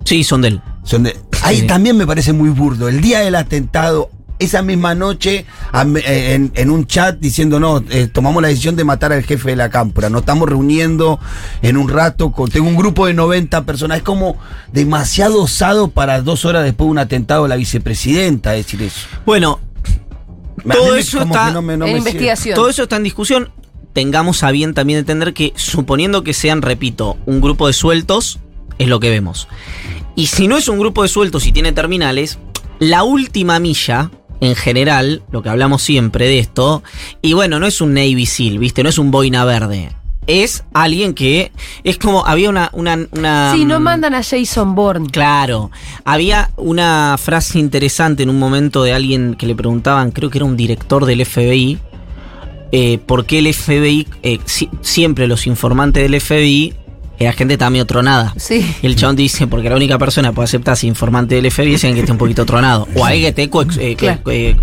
[0.03, 0.61] Sí, son de él.
[0.83, 1.67] Son de, ahí Sí.
[1.67, 2.87] también me parece muy burdo.
[2.89, 8.07] El día del atentado, esa misma noche, eh, en, en un chat diciendo, no, eh,
[8.11, 10.09] tomamos la decisión de matar al jefe de la cámpora.
[10.09, 11.19] Nos estamos reuniendo
[11.61, 13.97] en un rato, con, tengo un grupo de 90 personas.
[13.97, 14.37] Es como
[14.71, 19.07] demasiado osado para dos horas después de un atentado a la vicepresidenta decir eso.
[19.25, 19.59] Bueno,
[20.71, 22.55] todo eso está que no me- no en investigación.
[22.55, 23.49] Todo eso está en discusión.
[23.93, 28.39] Tengamos a bien también entender que, suponiendo que sean, repito, un grupo de sueltos,
[28.77, 29.47] es lo que vemos.
[30.17, 32.37] Y si no es un grupo de sueltos y tiene terminales,
[32.79, 36.83] la última milla, en general, lo que hablamos siempre de esto,
[37.21, 38.83] y bueno, no es un Navy SEAL, ¿viste?
[38.83, 39.91] No es un boina verde.
[40.27, 41.51] Es alguien que
[41.83, 42.69] es como, había una...
[42.73, 45.07] una, una Sí, no mandan a Jason Bourne.
[45.11, 45.69] Claro,
[46.03, 50.45] había una frase interesante en un momento de alguien que le preguntaban, creo que era
[50.45, 51.77] un director del FBI,
[52.71, 56.73] eh, por qué el FBI, eh, si- siempre los informantes del FBI,
[57.19, 58.33] era gente medio tronada.
[58.37, 58.75] Sí.
[58.81, 61.83] Y el chabón dice, porque la única persona que puede aceptarse informante del FBI es
[61.83, 62.87] alguien que esté un poquito tronado.
[62.95, 63.49] O alguien que esté
[63.79, 64.19] eh, Claro.
[64.31, 64.55] eh,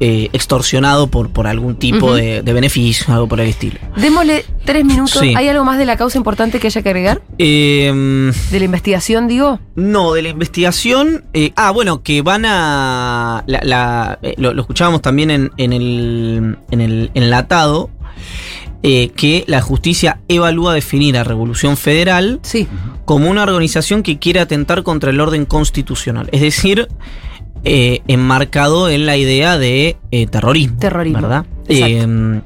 [0.00, 3.78] eh, extorsionado por, por algún tipo de, de beneficio, algo por el estilo.
[3.96, 5.20] Démosle tres minutos.
[5.20, 5.34] Sí.
[5.36, 7.22] ¿Hay algo más de la causa importante que haya que agregar?
[7.38, 9.60] Eh, ¿De la investigación, digo?
[9.76, 11.24] No, de la investigación.
[11.32, 13.44] eh, ah, bueno, que van a.
[13.46, 17.90] la- la- lo, lo escuchábamos también en, en el, en el enlatado.
[18.86, 22.38] Eh, que la justicia evalúa definir a Revolución Federal
[23.06, 26.28] como una organización que quiere atentar contra el orden constitucional.
[26.32, 26.88] Es decir,
[27.64, 30.78] eh, enmarcado en la idea de eh, terrorismo.
[30.78, 31.46] Terrorismo, ¿Verdad?
[31.66, 32.42] Eh,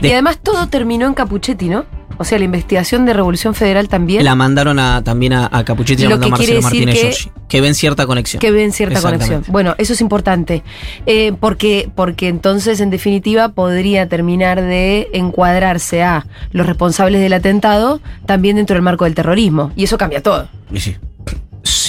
[0.00, 1.84] Y además todo terminó en Capuchetti, ¿no?
[2.18, 4.24] O sea, la investigación de Revolución Federal también.
[4.24, 6.94] la mandaron a, también a, a Capuchetti y la a que quiere Marcelo decir Martínez
[6.94, 8.40] que- Giorgi, que ven cierta conexión.
[8.40, 9.44] Que ven cierta conexión.
[9.48, 10.62] Bueno, eso es importante.
[11.06, 18.00] Eh, porque, porque entonces, en definitiva, podría terminar de encuadrarse a los responsables del atentado
[18.26, 19.72] también dentro del marco del terrorismo.
[19.76, 20.48] Y eso cambia todo.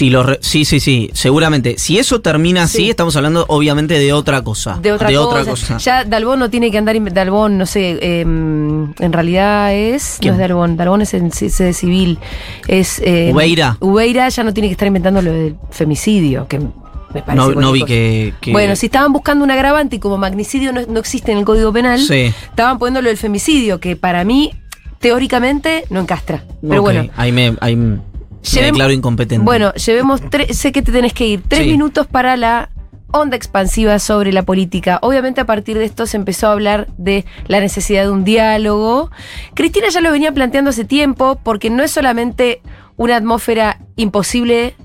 [0.04, 1.76] Si lo re- sí, sí, sí, seguramente.
[1.78, 2.90] Si eso termina así, Sí.
[2.90, 4.78] estamos hablando obviamente de otra cosa.
[4.82, 5.46] De otra, cosa.
[5.50, 5.78] cosa.
[5.78, 6.94] Ya Dalbón no tiene que andar.
[7.14, 10.18] Dalbón, no sé, eh, en realidad es.
[10.20, 10.34] ¿Quién?
[10.34, 10.76] No es Dalbón.
[10.76, 12.20] Dalbón es en sede civil.
[12.68, 13.00] Es.
[13.02, 13.78] eh, Ubeira.
[13.80, 17.36] Ubeira ya no tiene que estar inventando lo del femicidio, que me parece.
[17.36, 20.82] No, no vi que, que- Bueno, si estaban buscando un agravante y como magnicidio no,
[20.86, 22.34] no existe en el Código Penal, Sí.
[22.50, 24.52] estaban poniendo lo del femicidio, que para mí,
[25.00, 26.44] teóricamente, no encastra.
[26.62, 27.08] Pero bueno.
[27.16, 28.00] ahí me, ahí me
[28.44, 29.44] Llevemos- declaro incompetente.
[29.44, 31.44] Bueno, llevemos tres, sé que te tenés que ir.
[31.48, 31.72] Tres Sí.
[31.72, 32.70] minutos para la
[33.12, 34.98] onda expansiva sobre la política.
[35.02, 39.12] Obviamente a partir de esto se empezó a hablar de la necesidad de un diálogo.
[39.54, 42.62] Cristina ya lo venía planteando hace tiempo porque no es solamente
[42.98, 44.76] una atmósfera imposible,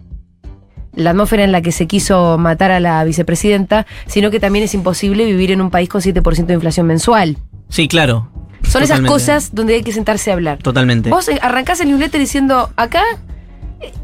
[0.94, 4.74] la atmósfera en la que se quiso matar a la vicepresidenta, sino que también es
[4.74, 7.38] imposible vivir en un país con 7% de inflación mensual.
[7.70, 8.30] Sí, claro.
[8.62, 10.58] Son esas cosas donde hay que sentarse a hablar.
[10.58, 11.08] Totalmente.
[11.08, 13.02] Vos arrancás el newsletter diciendo, acá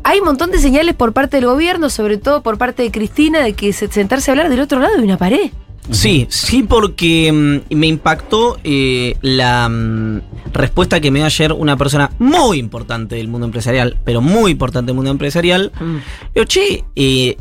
[0.05, 3.41] hay un montón de señales por parte del gobierno, sobre todo por parte de Cristina,
[3.43, 5.51] de que se- sentarse a hablar del otro lado de una pared.
[5.91, 10.21] Sí, sí, porque mm, me impactó eh, la mm,
[10.55, 14.87] respuesta que me dio ayer una persona muy importante del mundo empresarial, pero muy importante
[14.91, 15.73] del mundo empresarial.
[16.35, 17.37] Yo, che, eh,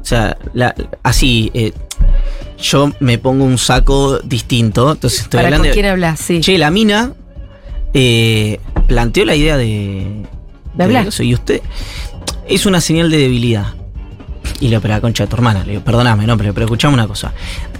[0.00, 1.72] o sea, la- así, eh,
[2.58, 6.40] yo me pongo un saco distinto, entonces estoy Para hablando con de- quién hablas, sí.
[6.40, 7.14] Che, la mina
[8.86, 10.26] planteó la idea de.
[10.76, 11.06] De hablar.
[11.08, 11.62] eso, y usted.
[12.48, 13.74] Es una señal de debilidad.
[14.60, 15.64] Y le la concha de tu hermana.
[15.64, 17.32] Le digo, perdóname, no, pero, pero escuchame una cosa.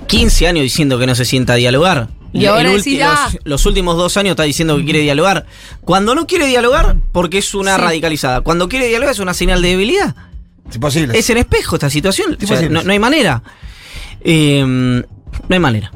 [0.06, 2.08] 15 años diciendo que no se sienta a dialogar.
[2.32, 3.28] Y ahora decís, ah.
[3.32, 5.46] los, los últimos dos años está diciendo que quiere dialogar.
[5.82, 7.82] Cuando no quiere dialogar, porque es una Sí.
[7.82, 8.40] radicalizada.
[8.40, 10.16] Cuando quiere dialogar es una señal de debilidad.
[10.68, 11.16] Es imposible.
[11.16, 12.34] Es en espejo esta situación.
[12.34, 12.74] O sea, posible.
[12.74, 13.42] no, no hay manera.
[14.20, 15.92] Eh, no hay manera.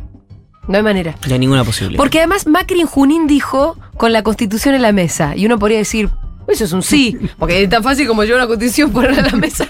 [0.69, 1.17] No hay manera.
[1.27, 1.97] No hay ninguna posibilidad.
[1.97, 5.35] Porque además Macri en Junín dijo con la constitución en la mesa.
[5.35, 6.11] Y uno podría decir,
[6.49, 7.17] eso es un sí.
[7.39, 9.69] Porque es tan fácil como llevar una constitución ponerla en la mesa.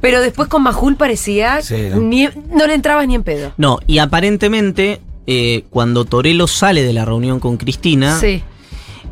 [0.00, 1.62] Pero después con Majul parecía.
[1.62, 2.00] Sí, ¿no?
[2.00, 3.52] ni- no le entrabas ni en pedo.
[3.56, 8.42] No, y aparentemente, eh, cuando Torelo sale de la reunión con Cristina, Sí.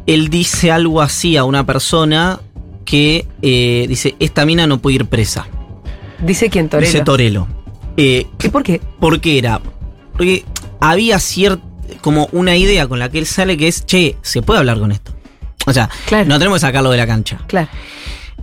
[0.07, 2.41] él dice algo así a una persona
[2.85, 5.47] que eh, dice, esta mina no puede ir presa.
[6.25, 6.91] Dice quién, Torelo.
[6.91, 7.47] Dice Torelo.
[7.97, 8.81] Eh, ¿Y por qué?
[8.99, 9.61] Porque era.
[10.13, 10.45] Porque
[10.81, 11.63] había cierta.
[12.01, 14.91] como una idea con la que él sale que es, che, se puede hablar con
[14.93, 15.13] esto.
[15.71, 15.89] O sea,
[16.27, 17.39] no tenemos que sacarlo de la cancha.
[17.47, 17.69] Claro.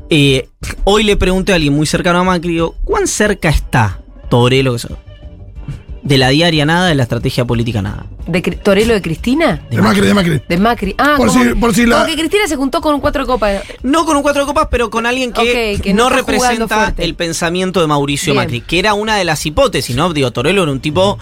[0.09, 0.47] Eh,
[0.83, 4.75] hoy le pregunté a alguien muy cercano a Macri, digo, ¿cuán cerca está Torelo?
[6.03, 8.05] De la diaria nada, de la estrategia política nada.
[8.27, 9.65] ¿De Torelo de Cristina?
[9.71, 10.41] De Macri, de Macri.
[10.47, 10.95] De Macri.
[10.99, 13.25] Ah, Por como, si- por si la- como que Cristina se juntó con un cuatro
[13.25, 13.63] copas.
[13.81, 18.33] No con un cuatro copas, pero con alguien que, no, representa el pensamiento de Mauricio
[18.33, 18.43] Bien.
[18.45, 20.13] Macri, que era una de las hipótesis, ¿no?
[20.13, 21.17] Digo, Torello era un tipo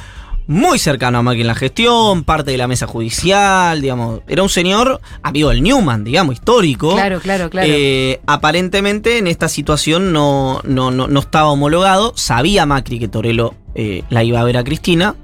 [0.47, 4.21] muy cercano a Macri en la gestión, parte de la mesa judicial, digamos.
[4.27, 6.93] Era un señor amigo del Newman, digamos, histórico.
[6.93, 7.67] Claro, claro, claro.
[7.69, 12.13] Eh, aparentemente en esta situación no, no, no, no estaba homologado.
[12.15, 15.15] Sabía Macri que Torello eh, la iba a ver a Cristina.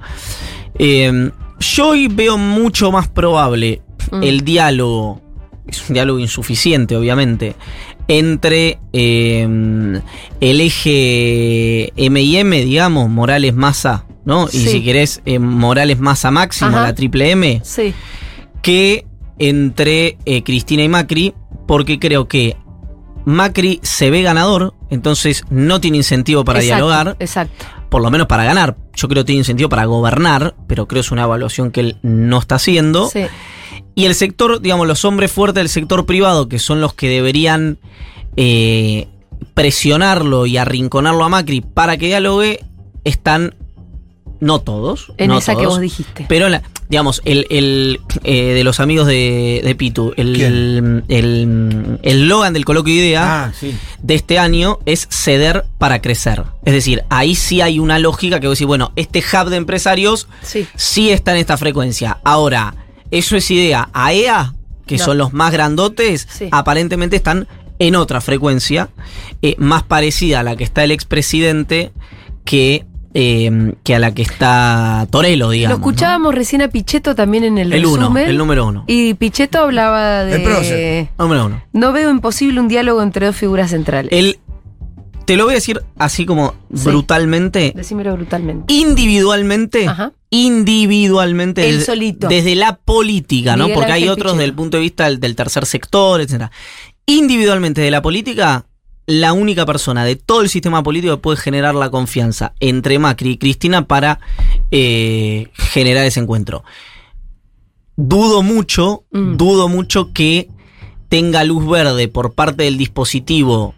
[0.78, 4.24] Eh, yo hoy veo mucho más probable Mm.
[4.24, 5.22] el diálogo,
[5.68, 7.56] es un diálogo insuficiente obviamente,
[8.08, 10.02] entre el
[10.40, 14.48] eje M y M, digamos, Morales Massa, ¿no?
[14.54, 16.84] Y si querés, eh, Morales Massa máximo, Ajá.
[16.84, 17.94] la triple M, Sí.
[18.62, 19.06] que
[19.40, 21.34] entre eh, Cristina y Macri,
[21.68, 22.56] porque creo que
[23.26, 27.66] Macri se ve ganador, entonces no tiene incentivo para Exacto, dialogar Exacto.
[27.90, 28.78] por lo menos para ganar.
[28.96, 31.98] Yo creo que tiene incentivo para gobernar, pero creo que es una evaluación que él
[32.04, 33.08] no está haciendo.
[33.10, 33.22] Sí.
[33.96, 37.80] Y el sector, digamos, los hombres fuertes del sector privado, que son los que deberían
[38.38, 39.08] eh,
[39.54, 42.60] presionarlo y arrinconarlo a Macri para que dialogue,
[43.04, 43.56] están,
[44.40, 45.12] no todos.
[45.18, 46.26] En no esa que vos dijiste.
[46.30, 51.04] Pero en la- digamos, el, el, eh, de los amigos de, de Pitu, el el
[51.08, 53.76] el eslogan del coloquio de idea Ah, sí.
[54.02, 56.44] de este año es ceder para crecer.
[56.66, 60.28] Es decir, ahí sí hay una lógica que vos decís, bueno, este hub de empresarios
[60.76, 62.18] sí, está en esta frecuencia.
[62.24, 62.74] Ahora,
[63.12, 63.90] eso es idea.
[63.94, 64.54] AEA,
[64.88, 65.06] que No.
[65.06, 66.48] son los más grandotes, Sí.
[66.52, 67.48] aparentemente están
[67.78, 68.90] en otra frecuencia,
[69.44, 71.92] eh, más parecida a la que está el expresidente
[72.46, 75.80] que, eh, que a la que está Torello, Lo digamos.
[75.80, 75.86] ¿no?
[75.86, 78.30] escuchábamos recién a Pichetto también en el, El uno, resumen.
[78.30, 78.84] el número uno.
[78.88, 80.36] Y Pichetto hablaba de.
[80.36, 81.10] El prócer.
[81.18, 81.64] Número uno.
[81.74, 84.12] No veo imposible un diálogo entre dos figuras centrales.
[84.14, 84.40] El,
[85.26, 86.84] te lo voy a decir así como Sí.
[86.86, 87.74] brutalmente.
[87.76, 88.72] Decímelo brutalmente.
[88.74, 89.88] Individualmente,
[90.30, 92.28] individualmente, Él desde- solito.
[92.28, 93.66] desde la política, ¿no?
[93.66, 94.42] Miguel Porque hay otros Pichetto.
[94.42, 96.52] del punto de vista del, del tercer sector, etcétera.
[97.06, 98.66] Individualmente de la política,
[99.10, 103.32] la única persona de todo el sistema político que puede generar la confianza entre Macri
[103.32, 104.20] y Cristina para
[104.70, 106.64] eh, generar ese encuentro.
[107.96, 109.36] Dudo mucho, Mm.
[109.36, 110.48] dudo mucho que
[111.10, 113.74] tenga luz verde por parte del dispositivo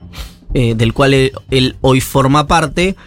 [0.54, 2.98] eh, del cual él, él hoy forma parte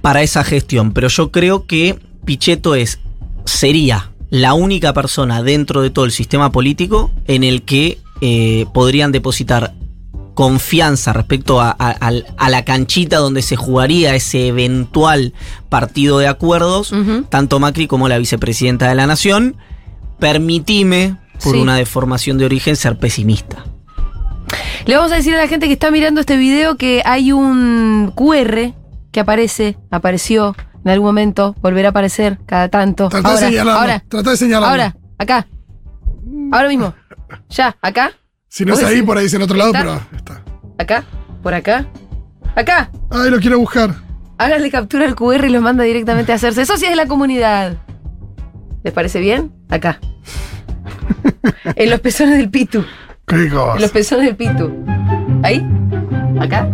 [0.00, 0.92] para esa gestión.
[0.92, 3.00] Pero yo creo que Pichetto es,
[3.44, 9.12] sería la única persona dentro de todo el sistema político en el que eh, podrían
[9.12, 9.74] depositar
[10.36, 15.32] confianza respecto a, a- al- a la canchita donde se jugaría ese eventual
[15.68, 16.92] partido de acuerdos,
[17.30, 19.56] tanto Macri como la vicepresidenta de la Nación.
[20.20, 21.60] Permitime, por Sí.
[21.60, 23.64] una deformación de origen, ser pesimista.
[24.84, 28.12] Le vamos a decir a la gente que está mirando este video que hay un
[28.14, 28.72] QR
[29.12, 33.08] que aparece, apareció en algún momento, volverá a aparecer cada tanto.
[33.08, 34.68] Tratá de ahora, señalarlo, ahora, tratá de señalarlo.
[34.68, 35.46] ahora, acá.
[36.52, 36.94] Ahora mismo.
[37.50, 38.12] Ya, acá.
[38.56, 40.06] Si no es ¿Vos ahí, por ahí es en otro lado, ¿Está?
[40.10, 40.40] pero.
[40.78, 41.04] Acá,
[41.42, 41.86] por acá.
[42.54, 42.90] Acá.
[43.10, 43.94] Ay, lo quiero buscar.
[44.38, 47.76] Háganle captura al QR y los manda directamente a hacerse socios de la comunidad.
[48.82, 49.52] ¿Les parece bien?
[49.68, 50.00] Acá.
[51.76, 52.82] en los pezones del Pitu.
[53.26, 53.74] Qué cosa.
[53.74, 54.72] En los pezones del Pitu.
[55.42, 55.62] ¿Ahí?
[56.40, 56.66] ¿Acá?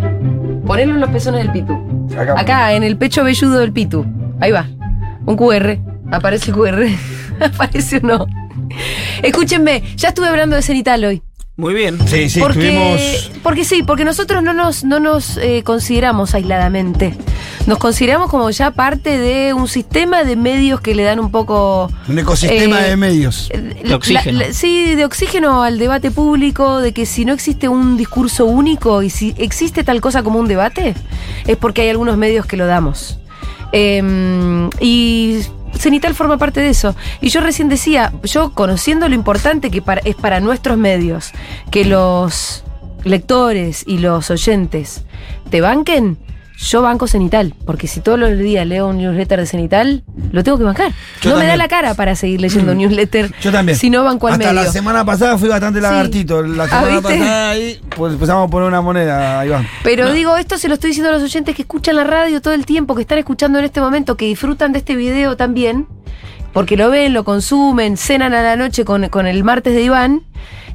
[0.65, 2.07] Ponelo en los pezones del Pitu.
[2.37, 2.75] Acá.
[2.75, 4.07] en el pecho velludo del Pitu.
[4.39, 4.69] Ahí va.
[5.27, 5.79] Un QR.
[6.13, 6.87] Aparece el QR.
[7.41, 8.27] Aparece o no.
[9.21, 11.23] Escúchenme, ya estuve hablando de cenital hoy.
[11.63, 11.97] Muy bien.
[12.09, 13.31] Sí, sí, porque, estuvimos.
[13.45, 17.15] porque sí, porque nosotros no nos, no nos eh, consideramos aisladamente.
[17.69, 21.89] Nos consideramos como ya parte de un sistema de medios que le dan un poco.
[22.09, 23.49] Un ecosistema eh, de medios.
[23.85, 28.45] la- la- sí, de oxígeno al debate público, de que si no existe un discurso
[28.45, 30.95] único y si existe tal cosa como un debate,
[31.47, 33.21] es porque hay algunos medios que lo damos.
[33.71, 35.39] Eh, y
[35.83, 36.95] Cenital forma parte de eso.
[37.21, 41.33] Y yo recién decía, yo conociendo lo importante que es para nuestros medios,
[41.73, 42.63] que los
[43.03, 45.03] lectores y los oyentes
[45.51, 46.19] te banquen,
[46.63, 50.59] yo banco Cenital, porque si todos los días leo un newsletter de Cenital, lo tengo
[50.59, 50.93] que bancar.
[51.21, 53.77] Yo no me da la cara para seguir leyendo un newsletter Yo también.
[53.77, 54.63] si no banco al Hasta medio.
[54.63, 55.83] la semana pasada fui bastante Sí.
[55.83, 56.43] lagartito.
[56.43, 57.03] La Ah, semana ¿viste?
[57.19, 59.65] pasada ahí pues empezamos a poner una moneda, va.
[59.83, 62.55] Pero digo, esto se lo estoy diciendo a los oyentes que escuchan la radio todo
[62.55, 65.87] el tiempo, que están escuchando en este momento, que disfrutan de este video también,
[66.53, 70.23] porque lo ven, lo consumen, cenan a la noche con, con el martes de Iván.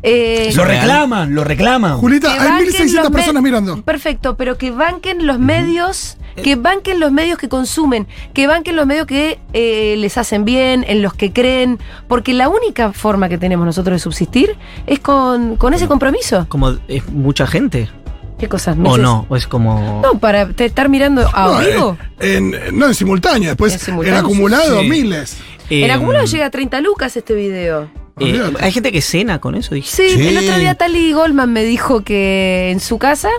[0.04, 1.98] Eh, Lo reclaman, lo reclaman.
[1.98, 3.82] Julita, que hay banquen 1600 los personas mirando.
[3.82, 8.86] Perfecto, pero que banquen los medios, que banquen los medios que consumen, que banquen los
[8.86, 13.38] medios que eh, les hacen bien, en los que creen, porque la única forma que
[13.38, 14.56] tenemos nosotros de subsistir
[14.86, 16.46] es con, con ese compromiso.
[16.50, 17.90] Como es mucha gente.
[18.38, 18.76] ¿Qué cosas?
[18.78, 19.00] O meses?
[19.00, 20.00] no, o es como.
[20.04, 21.98] No, para te- estar mirando a No, vivo.
[22.20, 23.50] eh, en, no, en simultáneo.
[23.50, 24.90] Después, En acumulado, sí.
[24.90, 25.38] miles.
[25.72, 27.90] en Eh, acumulado llega a 30 lucas este video.
[28.20, 29.90] Eh, hay gente que cena con eso, dije.
[29.90, 33.30] Sí, el otro día Tali Goldman me dijo que en su casa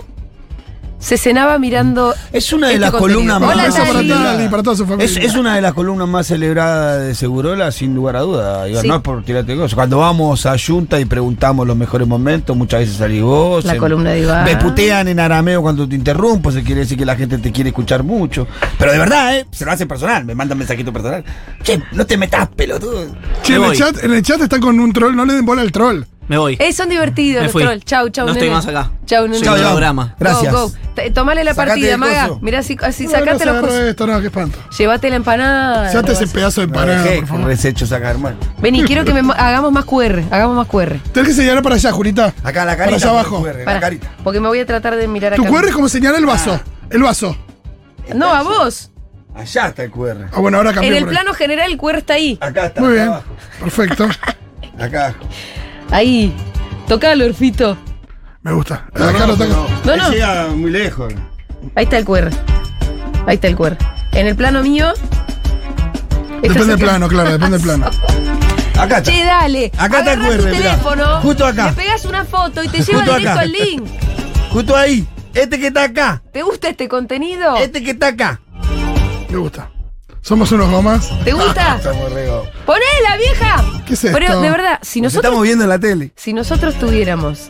[0.99, 2.13] se cenaba mirando.
[2.33, 3.19] Es una de este las contenido.
[3.19, 4.09] columnas más Hola, Beso para Tali.
[4.09, 5.05] Tali y para toda su familia.
[5.05, 8.67] Es, es una de las columnas más celebradas de Segurola, sin lugar a duda.
[8.69, 8.87] Iván, Sí.
[8.89, 9.75] No es por tirarte cosas.
[9.75, 13.63] Cuando vamos a Junta y preguntamos los mejores momentos, muchas veces salís vos.
[13.65, 14.43] La en- columna de Iván.
[14.45, 17.69] Me putean en arameo cuando te interrumpo, eso quiere decir que la gente te quiere
[17.69, 18.45] escuchar mucho.
[18.77, 19.45] Pero de verdad, ¿eh?
[19.51, 21.23] Se lo hacen personal, me mandan mensajito personal.
[21.63, 23.05] Che, no te metas, pelotudo.
[23.41, 25.61] Che, en el, chat, en el chat están con un troll, no le den bola
[25.61, 26.03] al troll.
[26.29, 26.55] Me voy.
[26.59, 27.83] Eh, son divertidos los trolls.
[27.85, 28.91] Chau, chau, No estoy más acá.
[29.05, 29.43] Chau, nene.
[29.43, 30.15] Soy un holograma.
[30.19, 30.53] Gracias.
[30.53, 30.75] Go, go.
[30.95, 32.27] T- Tomale la Sacate partida, el Maga.
[32.27, 32.39] coso.
[32.41, 33.81] Mirá, si, si No, sacate no se los agarró cosas.
[33.83, 34.59] esto, no, qué espanto.
[34.77, 35.91] Llévate la empanada.
[35.91, 37.45] Sacate ese pedazo de No, empanada, por favor.
[37.47, 38.37] resecho sacar, hermano.
[38.59, 40.23] Vení, quiero que me hagamos más QR.
[40.29, 40.99] Hagamos más QR.
[41.11, 42.27] Tenés que señalar para allá, Jurita.
[42.43, 42.95] Acá la Para carita.
[42.97, 43.41] allá abajo.
[43.43, 44.07] QR, la carita.
[44.23, 45.51] porque me voy a tratar de mirar Tu acá.
[45.51, 46.59] QR es como señalar el vaso.
[46.91, 47.35] El vaso.
[48.13, 48.91] No, a vos.
[49.35, 50.27] Allá está el QR.
[50.31, 50.91] Ah, bueno, ahora cambió.
[50.91, 51.15] En el por ahí.
[51.15, 52.37] plano general el QR está ahí.
[52.39, 52.81] Acá está.
[52.81, 53.07] Muy acá bien.
[53.07, 53.25] abajo.
[53.61, 54.07] Perfecto.
[54.79, 55.15] Acá.
[55.91, 56.33] Ahí.
[56.87, 57.77] Tocalo, Orfito.
[58.41, 58.85] Me gusta.
[58.93, 59.67] Acá lo tengo.
[59.85, 60.09] No, no.
[60.11, 61.13] Llega muy lejos.
[61.75, 62.29] Ahí está el QR.
[63.27, 63.77] Ahí está el QR.
[64.13, 64.87] En el plano mío.
[66.41, 67.85] Depende del plano, claro, depende del plano.
[68.79, 69.11] Acá está.
[69.11, 69.71] Che, dale.
[69.77, 70.51] Acá está el QR, mirá.
[70.51, 71.21] teléfono.
[71.21, 71.65] Justo acá.
[71.67, 73.41] Le pegas una foto y te lleva Justo directo acá.
[73.41, 73.83] al link.
[74.51, 75.07] Justo ahí.
[75.33, 76.21] Este que está acá.
[76.31, 77.57] ¿Te gusta este contenido?
[77.57, 78.39] Este que está acá.
[79.29, 79.69] Me gusta.
[80.21, 81.09] Somos unos gomas.
[81.23, 81.79] ¿Te gusta?
[82.65, 83.63] ¡Ponela, vieja!
[83.85, 84.41] ¿Qué es Pero esto?
[84.41, 86.11] de verdad, si Nos nosotros, estamos viendo en la tele.
[86.15, 87.49] si nosotros tuviéramos.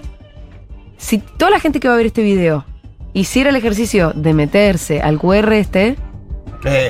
[0.97, 2.65] Si toda la gente que va a ver este video
[3.13, 5.97] hiciera el ejercicio de meterse al QR este,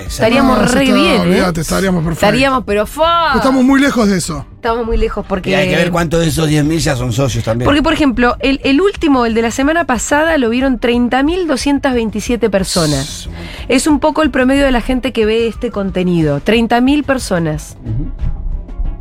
[0.07, 1.19] estaríamos No, re está- bien, ¿eh?
[1.21, 2.23] olvídate, estaríamos perfectos.
[2.27, 3.33] Estaríamos, pero fa.
[3.35, 4.45] Estamos muy lejos de eso.
[4.59, 5.51] Estamos muy lejos porque.
[5.51, 7.63] Y hay que ver cuántos de esos 10.000 ya son socios también.
[7.65, 13.29] Porque, por ejemplo, el, el último, el de la semana pasada, lo vieron 30.227 personas.
[13.69, 16.41] Es un poco el promedio de la gente que ve este contenido.
[16.41, 17.77] 30.000 personas.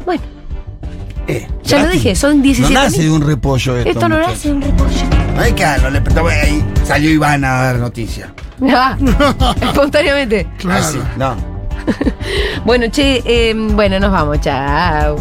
[0.07, 0.23] Bueno,
[1.27, 2.61] Eh, ya lo dije, son 17.000.
[2.61, 3.91] No nace de un repollo esto.
[3.91, 4.37] Esto no muchachos.
[4.37, 5.35] nace de un repollo.
[5.35, 8.33] No hay que lo le ahí salió Iván a dar noticia.
[8.63, 8.97] Ah,
[9.61, 10.47] espontáneamente.
[10.59, 10.85] Claro.
[10.85, 11.37] Así, no.
[12.65, 15.19] Bueno, che, eh, bueno, nos vamos, chao.